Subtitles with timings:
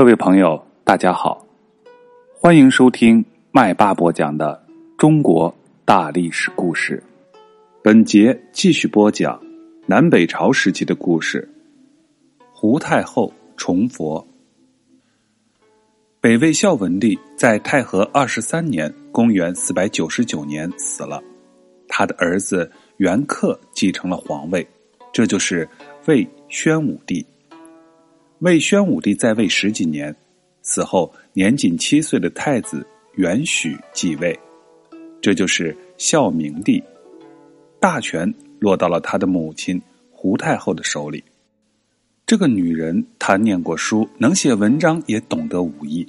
[0.00, 1.46] 各位朋友，大家好，
[2.34, 4.58] 欢迎收听麦霸播讲的
[4.96, 7.02] 中国大历史故事。
[7.82, 9.38] 本节继续播讲
[9.84, 11.46] 南北朝时期的故事。
[12.50, 14.26] 胡太后崇佛。
[16.18, 21.22] 北魏孝文帝在太和二十三年（公元四百九十九年）死了，
[21.88, 24.66] 他的儿子元恪继承了皇位，
[25.12, 25.68] 这就是
[26.06, 27.22] 魏宣武帝。
[28.40, 30.16] 魏宣武帝在位十几年，
[30.62, 34.38] 死后年仅七岁的太子元许继位，
[35.20, 36.82] 这就是孝明帝。
[37.78, 39.78] 大权落到了他的母亲
[40.10, 41.22] 胡太后的手里。
[42.24, 46.08] 这个女人，她念过书，能写文章，也懂得武艺。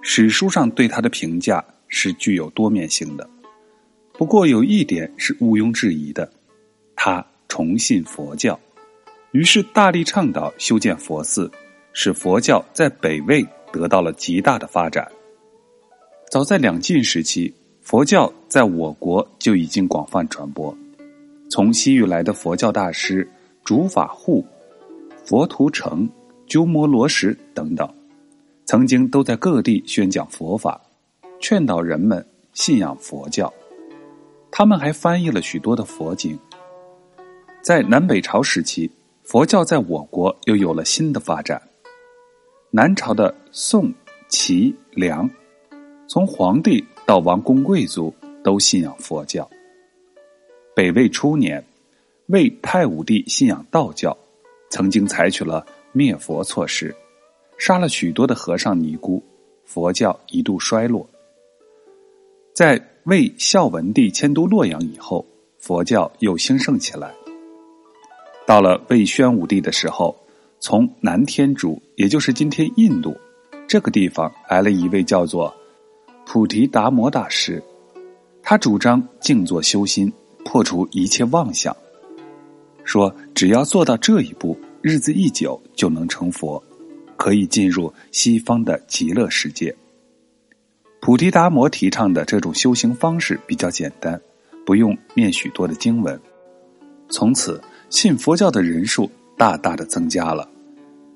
[0.00, 3.28] 史书上对她的评价是具有多面性的。
[4.14, 6.32] 不过有一点是毋庸置疑的，
[6.96, 8.58] 她崇信佛教。
[9.34, 11.50] 于是大力倡导修建佛寺，
[11.92, 15.10] 使佛教在北魏得到了极大的发展。
[16.30, 20.72] 早在两晋时期，佛教在我国就已经广泛传播。
[21.50, 23.28] 从西域来的佛教大师
[23.64, 24.46] 竺法护、
[25.24, 26.08] 佛图澄、
[26.46, 27.92] 鸠摩罗什等等，
[28.66, 30.80] 曾经都在各地宣讲佛法，
[31.40, 33.52] 劝导人们信仰佛教。
[34.52, 36.38] 他们还翻译了许多的佛经。
[37.62, 38.88] 在南北朝时期。
[39.24, 41.60] 佛教在我国又有了新的发展。
[42.70, 43.90] 南朝的宋、
[44.28, 45.28] 齐、梁，
[46.06, 49.48] 从皇帝到王公贵族都信仰佛教。
[50.74, 51.64] 北魏初年，
[52.26, 54.14] 魏太武帝信仰道教，
[54.68, 56.94] 曾经采取了灭佛措施，
[57.56, 59.22] 杀了许多的和尚尼姑，
[59.64, 61.08] 佛教一度衰落。
[62.52, 65.24] 在魏孝文帝迁都洛阳以后，
[65.58, 67.14] 佛教又兴盛起来。
[68.46, 70.14] 到了魏宣武帝的时候，
[70.60, 73.16] 从南天竺，也就是今天印度
[73.66, 75.54] 这个地方来了一位叫做
[76.26, 77.62] 普提达摩大师，
[78.42, 80.12] 他主张静坐修心，
[80.44, 81.74] 破除一切妄想，
[82.84, 86.62] 说只要做到这一步，日子一久就能成佛，
[87.16, 89.74] 可以进入西方的极乐世界。
[91.00, 94.20] 普提达摩提倡的这种修行方式比较简单，
[94.66, 96.20] 不用念许多的经文，
[97.08, 97.58] 从此。
[97.94, 100.48] 信佛教的人数大大的增加了，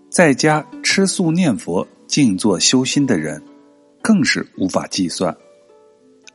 [0.08, 3.42] 在家吃素念佛、静坐修心的人，
[4.00, 5.36] 更是无法计算。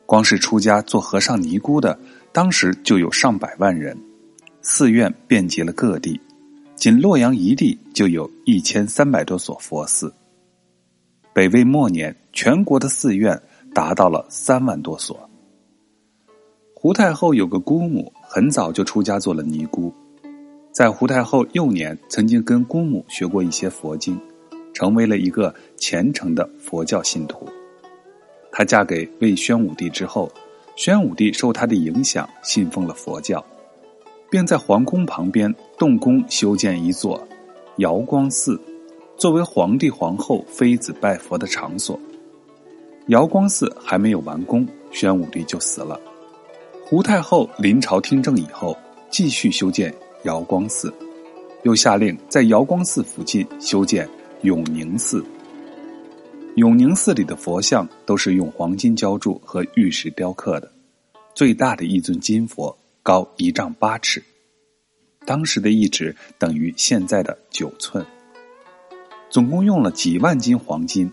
[0.04, 1.98] 光是出家做和尚尼姑的，
[2.30, 3.98] 当时就有上百万人，
[4.60, 6.20] 寺院遍及了各地，
[6.76, 10.12] 仅洛阳一地就有一千三百多所佛寺。
[11.32, 13.40] 北魏末年，全国的寺院
[13.72, 15.18] 达到了三万多所。
[16.74, 19.90] 胡太后有个姑母，很早就出家做了尼姑。
[20.74, 24.20] 在胡太后幼年，曾经跟姑母学过一些佛经，
[24.72, 27.48] 成为了一个虔诚的佛教信徒。
[28.50, 30.28] 她嫁给魏宣武帝之后，
[30.74, 33.44] 宣武帝受她的影响，信奉了佛教，
[34.28, 37.24] 并在皇宫旁边动工修建一座
[37.76, 38.60] 瑶光寺，
[39.16, 41.96] 作为皇帝皇后妃子拜佛的场所。
[43.06, 46.00] 瑶光寺还没有完工，宣武帝就死了。
[46.84, 48.76] 胡太后临朝听政以后，
[49.08, 49.94] 继续修建。
[50.24, 50.92] 瑶光寺，
[51.62, 54.08] 又下令在瑶光寺附近修建
[54.42, 55.24] 永宁寺。
[56.56, 60.70] 永宁寺里的佛像都是用黄金浇铸和玉石雕刻的，
[61.34, 64.22] 最大的一尊金佛高一丈八尺，
[65.26, 68.04] 当时的一指等于现在的九寸，
[69.28, 71.10] 总共用了几万斤黄金。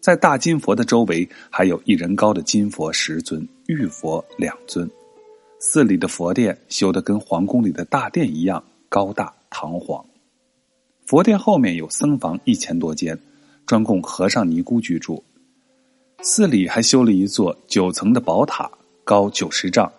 [0.00, 4.90] 在大金佛的周围还有一人高的金佛十尊，玉佛两尊。
[5.66, 10.04] 寺里的佛殿修得跟皇宫里的大殿一样高大堂皇，
[11.06, 13.18] 佛殿后面有僧房一千多间，
[13.64, 15.24] 专供和尚尼姑居住。
[16.20, 18.70] 寺里还修了一座九层的宝塔，
[19.04, 19.90] 高九十丈，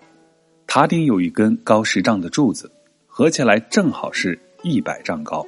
[0.67, 2.71] 塔顶有一根高十丈的柱子，
[3.07, 5.43] 合起来正好是一百丈高。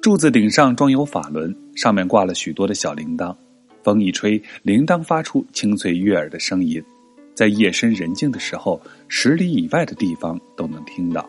[0.00, 3.36] 柱子顶上装有法轮，上面挂了许多的小铃铛，
[3.84, 6.82] 风一吹，铃铛发出清脆悦耳的声音。
[7.40, 8.78] 在夜深人静的时候，
[9.08, 11.26] 十里以外的地方都能听到。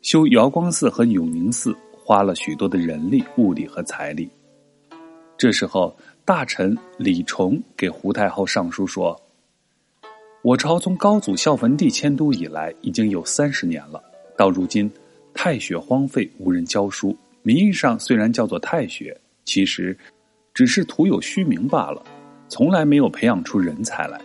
[0.00, 4.30] 修瑶光寺和永宁寺花了许多的人力、物力和财力。
[5.36, 5.94] 这时候，
[6.24, 9.14] 大臣李崇给胡太后上书说
[10.40, 14.02] ：“我朝从高祖孝文帝迁都以来，已经有三十年了。
[14.38, 14.90] 到如今，
[15.34, 17.14] 太学荒废，无人教书。
[17.42, 19.14] 名义上虽然叫做太学，
[19.44, 19.94] 其实
[20.54, 22.02] 只是徒有虚名罢了，
[22.48, 24.18] 从来没有培养出人才来。”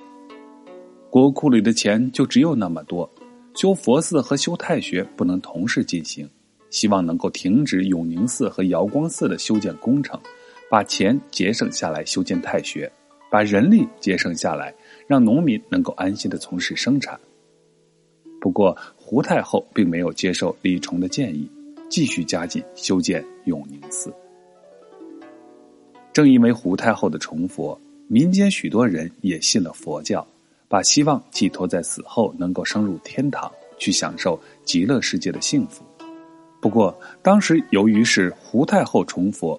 [1.16, 3.10] 国库里的钱就只有那么多，
[3.54, 6.30] 修佛寺和修太学不能同时进行，
[6.72, 10.20] 希望能够停止永宁寺和瑶光寺的修建工程，
[10.70, 12.92] 把钱节省下来修建太学，
[13.32, 14.76] 把人力节省下来，
[15.08, 17.18] 让农民能够安心的从事生产。
[18.42, 21.50] 不过，胡太后并没有接受李崇的建议，
[21.88, 24.14] 继续加紧修建永宁寺。
[26.12, 27.80] 正因为胡太后的崇佛，
[28.10, 30.28] 民间许多人也信了佛教，
[30.76, 35.86] 把希望寄托在死后能够升入天堂，去享受极乐世界的幸福。
[36.60, 39.58] 不过，当时由于是胡太后崇佛，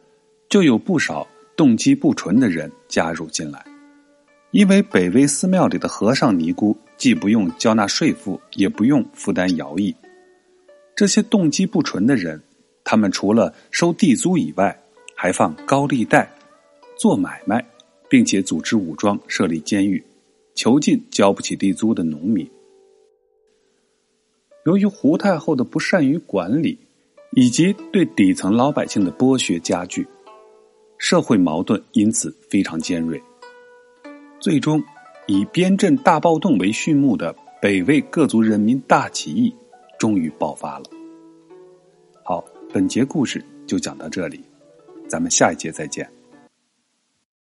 [0.51, 1.27] 就有不少
[1.57, 3.65] 动机不纯的人加入进来。
[4.51, 9.97] 因为北魏寺庙里的和尚尼姑既不用交纳税赋，也不用负担徭役。
[10.95, 12.39] 这些动机不纯的人，
[12.85, 14.79] 他们除了收地租以外，
[15.15, 16.31] 还放高利贷、
[16.99, 17.65] 做买卖，
[18.07, 20.05] 并且组织武装设立监狱，
[20.57, 22.51] 囚禁交不起地租的农民。
[24.65, 26.77] 由于胡太后的不善于管理。
[27.33, 30.07] 以及对底层老百姓的剥削加剧，
[30.97, 33.21] 社会矛盾因此非常尖锐。
[34.41, 34.83] 最终，
[35.27, 39.55] 以边镇大暴动为序幕的北魏各族人民大起义
[39.99, 40.85] 终于爆发了。
[42.23, 42.43] 好，
[42.73, 44.41] 本节故事就讲到这里，
[45.07, 46.16] 咱们下一节再见。